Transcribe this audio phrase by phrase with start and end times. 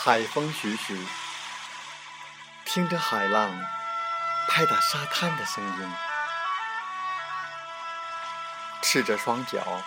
[0.00, 0.96] 海风徐徐，
[2.64, 3.50] 听着海浪
[4.48, 5.92] 拍打沙滩的声音，
[8.82, 9.82] 赤着双脚，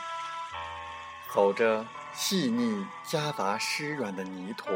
[1.34, 4.70] 走着细腻夹杂湿软的泥土，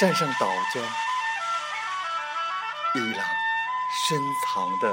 [0.00, 0.80] 站上岛礁，
[2.94, 3.26] 一朗
[4.08, 4.92] 深藏的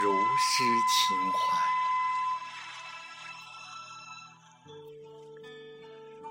[0.00, 1.58] 如诗情怀。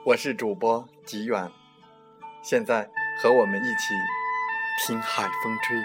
[0.06, 1.52] 我是主播吉远，
[2.42, 2.90] 现在
[3.22, 3.94] 和我们一起
[4.80, 5.76] 听海风吹。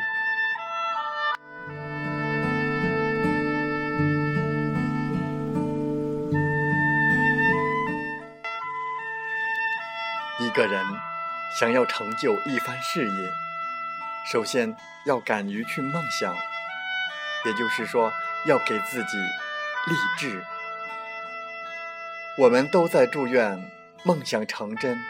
[10.39, 10.87] 一个人
[11.59, 13.31] 想要成就一番事业，
[14.31, 16.33] 首先要敢于去梦想，
[17.45, 18.13] 也就是说，
[18.47, 19.17] 要给自己
[19.87, 20.45] 励志。
[22.39, 23.71] 我们都在祝愿。
[24.05, 25.01] 梦想成真，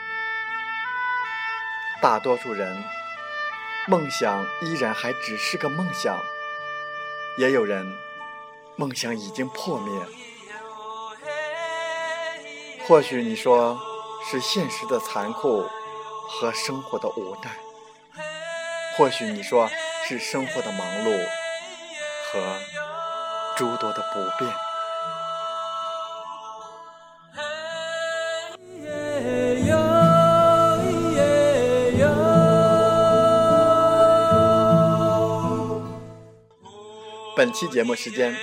[2.03, 2.84] 大多数人
[3.86, 6.20] 梦想依然还只是个梦想，
[7.38, 7.97] 也有人
[8.77, 9.98] 梦想已经破灭。
[12.86, 13.80] 或许你说
[14.30, 15.66] 是现实的残酷
[16.28, 17.56] 和生活的无奈，
[18.98, 19.70] 或许你说
[20.06, 21.28] 是生活的忙碌
[22.33, 22.41] 和
[23.58, 24.50] 诸多的不便。
[37.37, 38.34] 本期节目时间，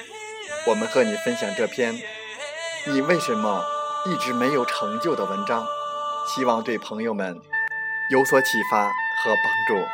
[0.68, 2.00] 我们和你分享这篇
[2.86, 3.64] “你为什么
[4.06, 5.66] 一直没有成就”的文章，
[6.28, 7.40] 希望对朋友们
[8.12, 8.92] 有所启发和
[9.26, 9.88] 帮助。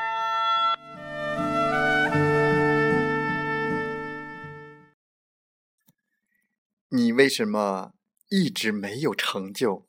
[6.96, 7.92] 你为什么
[8.30, 9.86] 一直没有成就？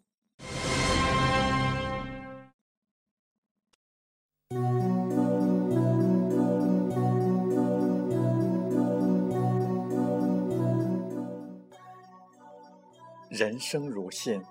[13.29, 14.45] 人生如线，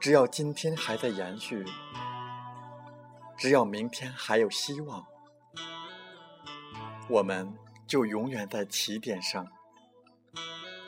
[0.00, 1.64] 只要今天还在延续，
[3.38, 5.06] 只要明天还有希望，
[7.08, 7.56] 我们
[7.86, 9.46] 就永远在起点上，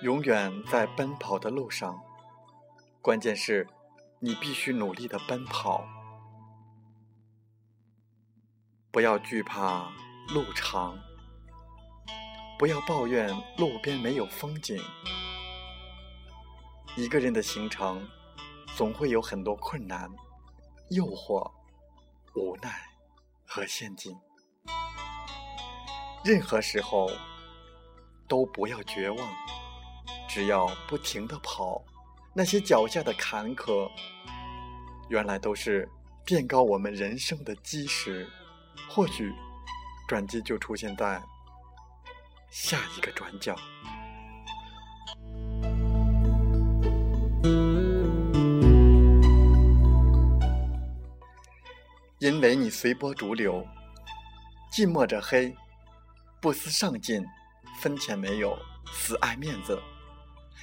[0.03, 2.03] 永远在奔跑的路上。
[3.01, 3.69] 关键是，
[4.19, 5.85] 你必须努力的奔跑，
[8.91, 9.93] 不要惧怕
[10.35, 10.99] 路长，
[12.59, 14.77] 不要抱怨路边没有风景。
[16.97, 18.05] 一个人的行程，
[18.75, 20.11] 总会有很多困难、
[20.91, 21.49] 诱惑、
[22.35, 22.89] 无奈
[23.47, 24.13] 和陷阱。
[26.25, 27.09] 任何时候
[28.29, 29.29] 都不要绝望，
[30.35, 31.85] 只要不停的跑，
[32.33, 33.87] 那些脚下的坎坷，
[35.11, 35.87] 原来都是
[36.25, 38.27] 垫高我们人生的基石。
[38.89, 39.31] 或许
[40.09, 41.21] 转机就出现在
[42.51, 43.55] 下一个转角。
[52.21, 53.63] 因为你随波逐流，
[54.73, 55.55] 寂寞着黑，
[56.41, 57.23] 不思上进，
[57.83, 58.59] 分钱没有，
[58.91, 59.79] 死爱面子。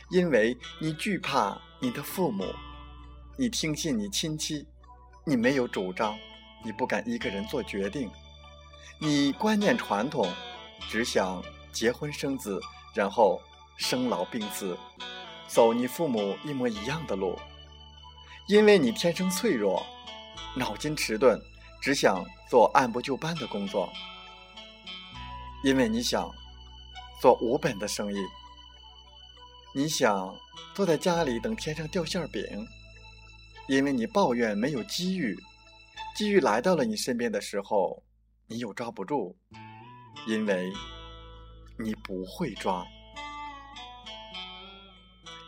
[0.09, 2.45] 因为你惧怕你的父母，
[3.37, 4.65] 你听信你亲戚，
[5.25, 6.17] 你没有主张，
[6.63, 8.09] 你不敢一个人做决定，
[8.99, 10.31] 你观念传统，
[10.89, 12.59] 只想结婚生子，
[12.95, 13.39] 然后
[13.77, 14.77] 生老病死，
[15.47, 17.37] 走你父母一模一样的路。
[18.47, 19.85] 因为你天生脆弱，
[20.55, 21.39] 脑筋迟钝，
[21.79, 23.87] 只想做按部就班的工作；
[25.63, 26.29] 因为你想
[27.21, 28.17] 做无本的生意，
[29.75, 30.35] 你想
[30.73, 32.65] 坐在家里等天上掉馅饼；
[33.67, 35.37] 因为你抱怨没有机遇，
[36.15, 38.03] 机遇来到了你身边的时候，
[38.47, 39.35] 你又抓不住，
[40.27, 40.71] 因为
[41.77, 42.83] 你不会抓；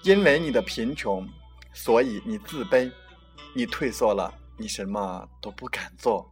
[0.03, 1.27] 因为你的贫穷。
[1.73, 2.91] 所以你自卑，
[3.55, 6.29] 你退缩了，你什么都不敢做，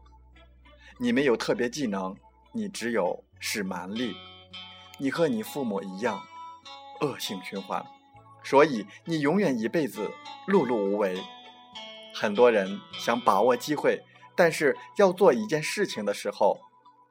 [1.00, 2.14] 你没有特别技能，
[2.52, 4.14] 你只有是蛮力，
[4.98, 6.22] 你和你父母一样，
[7.02, 7.86] 恶性循环，
[8.44, 10.10] 所以你永远一辈子
[10.48, 11.22] 碌碌无为。
[12.14, 14.04] 很多人想把握机会，
[14.36, 16.60] 但是要做一件事情的时候，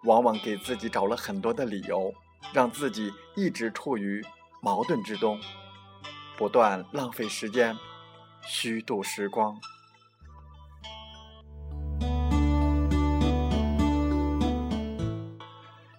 [0.05, 2.13] 往往给自己找了很多的理由，
[2.53, 4.25] 让自己一直处于
[4.61, 5.41] 矛盾之中，
[6.37, 7.77] 不断浪费时间。
[8.47, 9.59] 虚度时光，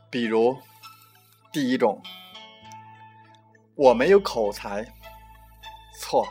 [0.10, 0.58] 比如
[1.52, 2.02] 第一种，
[3.80, 4.86] 我没有口才，
[6.02, 6.28] 错。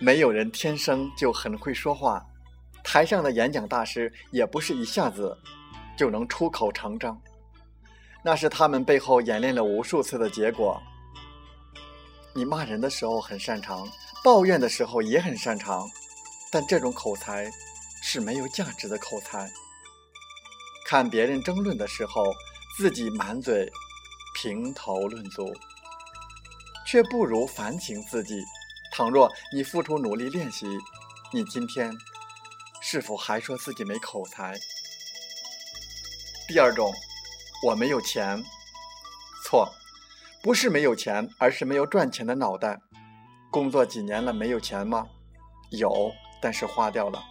[0.00, 2.24] 没有人天生就很会说话，
[2.82, 5.36] 台上的演讲大师也不是一下子
[5.98, 7.20] 就能出口成章，
[8.24, 10.80] 那是他们背后演练了无数次的结果。
[12.34, 13.86] 你骂人的时候很擅长，
[14.24, 15.86] 抱怨的时候也很擅长，
[16.50, 17.50] 但这种口才
[18.02, 19.46] 是没有价值的口才。
[20.86, 22.24] 看别人争论的时候，
[22.78, 23.70] 自己满嘴
[24.40, 25.52] 评头论足，
[26.90, 28.42] 却不如反省自己。
[28.90, 30.66] 倘若你付出努力练习，
[31.34, 31.92] 你今天
[32.80, 34.58] 是否还说自己没口才？
[36.48, 36.90] 第二种，
[37.62, 38.42] 我没有钱，
[39.44, 39.70] 错，
[40.42, 42.80] 不是没有钱，而是没有赚钱的脑袋。
[43.50, 45.06] 工作几年了，没有钱吗？
[45.70, 47.22] 有，但是花掉了，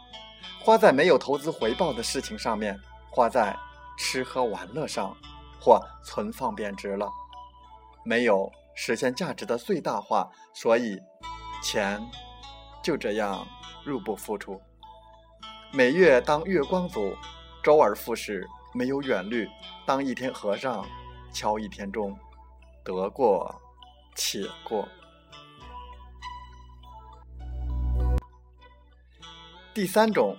[0.64, 3.58] 花在没有投资回报的事情上面，花在
[3.98, 5.18] 吃喝玩乐上，
[5.60, 7.10] 或存放贬值了，
[8.06, 10.98] 没有实现价值的最大化，所以。
[11.60, 12.00] 钱
[12.84, 13.46] 就这样
[13.84, 14.62] 入不敷出，
[15.74, 17.16] 每月当月光族，
[17.64, 19.50] 周而复始，没有远虑，
[19.88, 20.86] 当一天和尚
[21.34, 22.16] 敲一天钟，
[22.86, 23.60] 得过
[24.16, 24.88] 且过。
[29.74, 30.38] 第三种，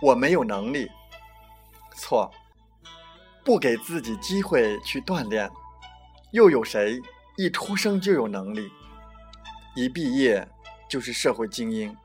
[0.00, 0.90] 我没有能力，
[1.94, 2.32] 错，
[3.44, 5.48] 不给自己机会去锻炼，
[6.32, 7.00] 又有谁
[7.38, 8.68] 一出生就有能力？
[9.76, 10.44] 一毕业
[10.90, 11.96] 就是社会精英，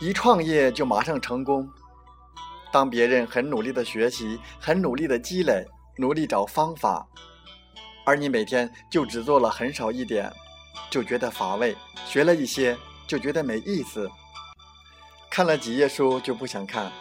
[0.00, 1.68] 一创业就马上成功。
[2.70, 5.66] 当别人很努力的学习，很努力的积累，
[5.98, 7.04] 努力找方法，
[8.06, 10.32] 而你每天就只做了很少一点，
[10.88, 11.74] 就觉得乏味；
[12.06, 12.78] 学了一些
[13.08, 14.06] 就觉得没意思；
[15.28, 16.92] 看了几页书就不想看，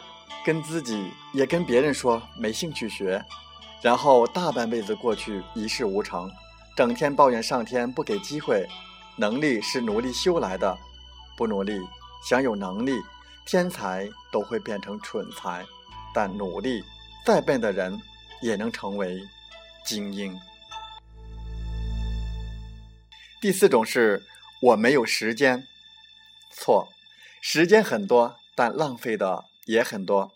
[0.44, 3.24] 跟自己也跟别人说没兴趣学，
[3.82, 6.30] 然后大半辈子过去一事无成。
[6.76, 8.66] 整天抱怨上天不给机会，
[9.18, 10.78] 能力是努力修来的，
[11.36, 11.80] 不努力
[12.28, 12.94] 想有能力，
[13.46, 15.66] 天才都会变成蠢材，
[16.14, 16.82] 但努力
[17.26, 18.00] 再笨的人
[18.42, 19.22] 也能成为
[19.86, 20.38] 精英。
[23.42, 24.24] 第四种是
[24.62, 25.66] 我没有时间，
[26.52, 26.88] 错，
[27.42, 30.32] 时间很多，但浪费的也很多。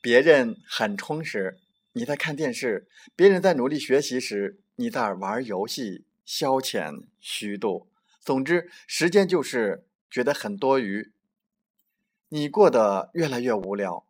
[0.00, 1.58] 别人很充实，
[1.98, 2.86] 你在看电视；
[3.16, 4.60] 别人在努力学习时。
[4.80, 7.88] 你在玩游戏消遣虚度，
[8.20, 11.12] 总之时间就是觉得很多余。
[12.28, 14.04] 你过得越来越无聊，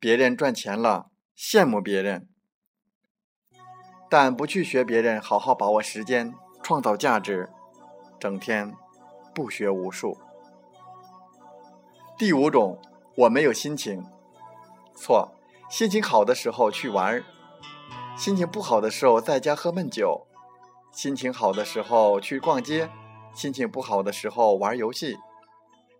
[0.00, 2.28] 别人赚钱了羡慕别人，
[4.10, 7.48] 但不去学别人好好把握时间创造价值，
[8.18, 8.74] 整天
[9.32, 10.18] 不学无术。
[12.18, 12.82] 第五种，
[13.14, 14.04] 我没有心情，
[14.96, 15.33] 错，
[15.74, 17.20] 心情好的时候去玩。
[18.16, 20.24] 心情不好的时候，在家喝闷酒；
[20.92, 22.86] 心情好的时候去逛街；
[23.34, 25.16] 心情不好的时候玩游戏；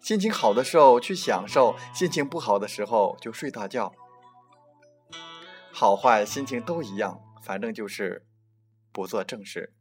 [0.01, 3.93] 心情好的时候去享受；心情不好的时候就睡大觉。
[5.73, 8.25] 好坏心情都一样，反正就是
[8.93, 9.73] 不做正事。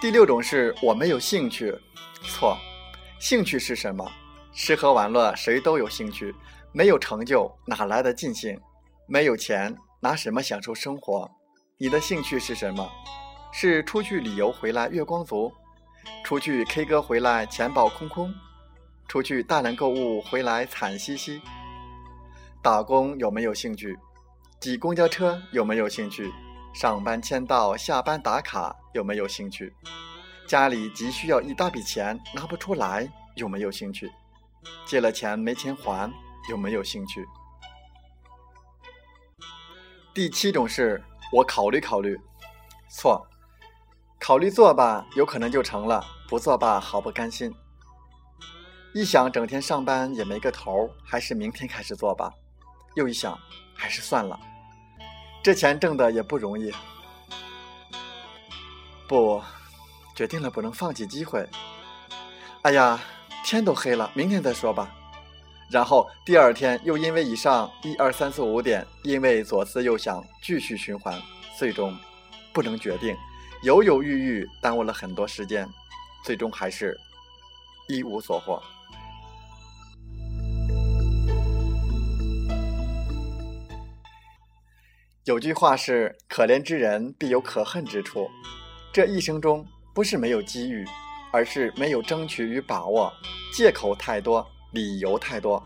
[0.00, 1.78] 第六种是我没有兴趣，
[2.22, 2.56] 错，
[3.20, 4.10] 兴趣是什么？
[4.52, 6.34] 吃喝玩乐谁都有兴趣。
[6.72, 8.60] 没有成就哪来的尽兴？
[9.06, 11.28] 没有钱拿什么享受生活？
[11.78, 12.88] 你的兴趣是什么？
[13.50, 15.50] 是出去旅游回来月光族，
[16.22, 18.34] 出去 K 歌回来钱包空空，
[19.08, 21.40] 出去大量购物回来惨兮兮。
[22.62, 23.96] 打工有没有兴趣？
[24.60, 26.30] 挤公交车有没有兴趣？
[26.74, 29.72] 上班签到下班打卡有没有兴趣？
[30.46, 34.10] 家里急需要一大笔钱拿不出来有没有兴趣？
[34.86, 36.12] 借了钱没钱还？
[36.48, 37.26] 有没有兴趣？
[40.14, 42.18] 第七种是我考虑考虑，
[42.88, 43.24] 错，
[44.18, 47.54] 考虑做吧，有可能就成了；不做吧，好不甘心。
[48.94, 52.32] 一想整天上班也没个头，还是明天开始做吧。
[52.94, 53.38] 又一想，
[53.74, 54.40] 还是算了，
[55.42, 56.72] 这钱挣的也不容易。
[59.06, 59.42] 不，
[60.14, 61.46] 决定了不能放弃机会。
[62.62, 62.98] 哎呀，
[63.50, 64.94] 天都黑了，明天再说吧。
[65.70, 71.18] 然后第二天又因为以上一二三四五点，因为左思右想，继续循环，
[71.58, 71.96] 最终
[72.52, 73.16] 不能决定，
[73.62, 75.66] 犹犹豫豫，耽误了很多时间，
[76.22, 76.94] 最终还是
[77.88, 78.62] 一无所获。
[85.24, 88.28] 有句话是：可怜之人必有可恨之处。
[88.92, 90.86] 这一生中不是没有机遇，
[91.30, 93.12] 而是没有争取与把握，
[93.52, 94.46] 借口太多。
[94.72, 95.64] 理由太多，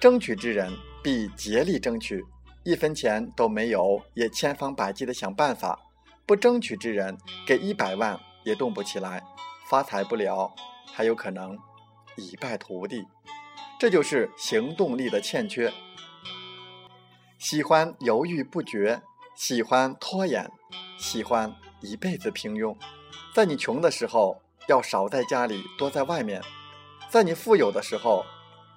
[0.00, 2.20] 争取之人必竭力争取，
[2.64, 5.78] 一分钱都没有，也千方百计的想办法；
[6.26, 9.22] 不争取之人，给一百万也动不起来，
[9.68, 10.52] 发财不了，
[10.92, 11.56] 还有可能
[12.16, 13.06] 一败涂地。
[13.78, 15.72] 这就是行动力的欠缺。
[17.38, 19.00] 喜欢犹豫不决，
[19.36, 20.50] 喜欢拖延，
[20.98, 22.76] 喜欢一辈子平庸。
[23.32, 26.40] 在你穷的时候，要少在家里，多在外面；
[27.08, 28.24] 在你富有的时候，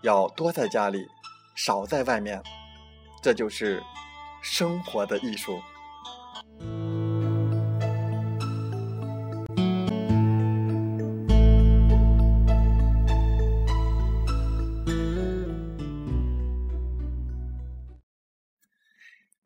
[0.02, 1.06] 要多在家里，
[1.54, 2.42] 少在外面。
[3.22, 3.80] 这就是
[4.42, 5.62] 生活的艺术。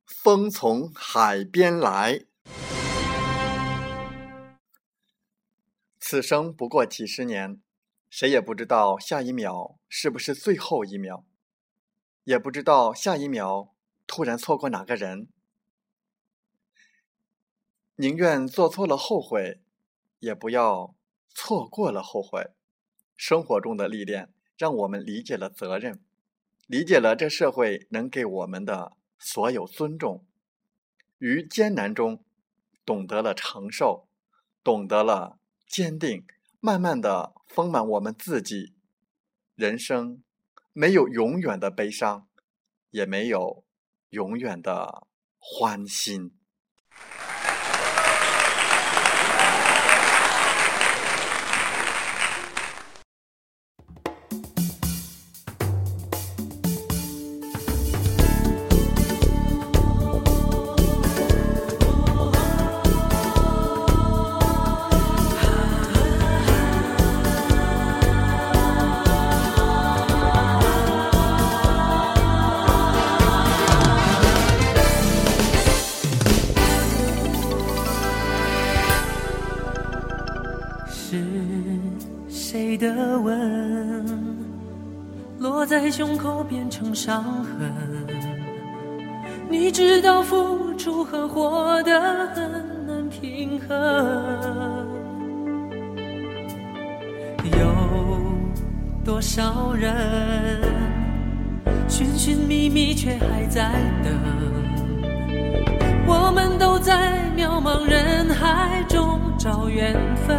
[0.08, 2.22] 风从海边来，
[6.10, 7.62] 此生不过几十年，
[8.10, 11.26] 谁也不知道下一秒是不是最后一秒。
[12.24, 13.76] 也不知道下一秒
[14.08, 15.28] 突然错过哪个人，
[17.98, 19.60] 宁愿做错了后悔，
[20.20, 20.96] 也不要
[21.28, 22.52] 错过了后悔。
[23.18, 26.02] 生活中的历练让我们理解了责任，
[26.68, 30.26] 理解了这社会能给我们的所有尊重。
[31.18, 32.24] 于艰难中，
[32.86, 34.08] 懂得了承受，
[34.64, 35.37] 懂得了
[35.68, 36.26] 坚定，
[36.60, 38.74] 慢慢的丰满我们自己。
[39.56, 40.24] 人生。
[40.80, 42.28] 没有永远的悲伤，
[42.92, 43.66] 也没有
[44.10, 45.08] 永远的
[45.40, 46.38] 欢欣。
[85.88, 87.74] 在胸口变成伤痕，
[89.50, 92.44] 你知道付出和获得很
[92.86, 94.86] 难平衡，
[97.54, 97.74] 有
[99.06, 100.62] 多少人
[101.88, 103.72] 寻寻觅觅却还在
[104.04, 104.14] 等，
[106.06, 109.94] 我们都在渺茫人海中找缘
[110.28, 110.36] 分。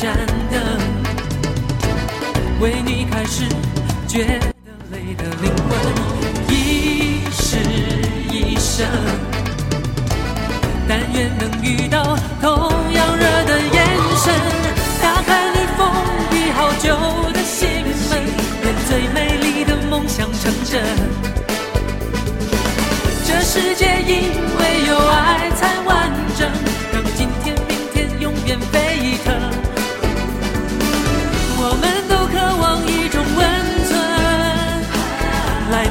[0.00, 0.16] 盏
[0.50, 0.58] 灯，
[2.58, 3.44] 为你开始
[4.08, 4.46] 觉得
[4.90, 5.76] 累的灵魂，
[6.48, 7.58] 一世
[8.32, 8.88] 一生，
[10.88, 12.50] 但愿能遇到同
[12.94, 13.86] 样热的眼
[14.24, 14.32] 神，
[15.02, 15.86] 打开你封
[16.30, 16.96] 闭好久
[17.34, 17.68] 的心
[18.08, 18.22] 门，
[18.64, 20.82] 愿最美丽的梦想成真。
[23.26, 26.50] 这世界因为有爱才完整，
[26.90, 29.39] 让今天、明天永远沸腾。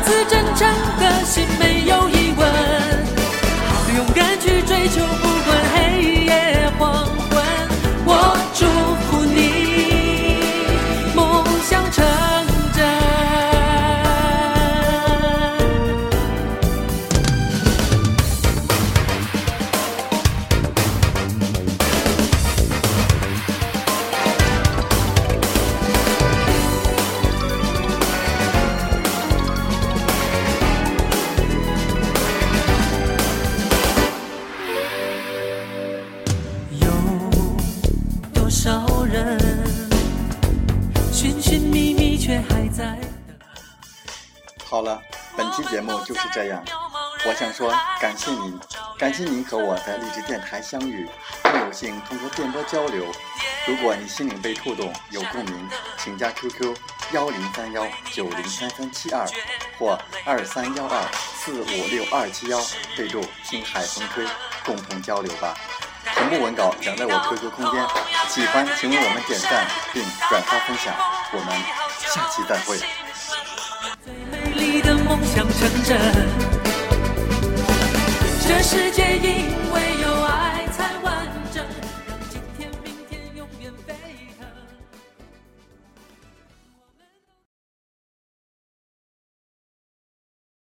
[0.10, 0.68] 自真诚
[1.00, 2.44] 的心，没有疑问，
[3.96, 5.59] 勇敢去追求，不管
[44.64, 45.02] 好了，
[45.36, 46.64] 本期节目就是这样。
[47.26, 48.60] 我想说，感谢您，
[48.98, 51.10] 感谢您和我在励志电台相遇，
[51.44, 53.06] 更有幸通过电波交流。
[53.68, 56.76] 如果你心灵被触动，有共鸣，请加 QQ
[57.12, 59.28] 幺零三幺九零三三七二
[59.78, 61.02] 或二三幺二
[61.36, 62.62] 四五六二七幺，
[62.96, 64.26] 备注听海风吹，
[64.64, 65.56] 共同交流吧。
[66.16, 67.86] 同步文稿讲在我 QQ 空间，
[68.30, 70.94] 喜欢请为我们点赞并转发分享。
[71.32, 72.80] 我们下期再会。
[74.04, 76.00] 最美丽的梦想成真，
[78.48, 79.99] 这世界因为。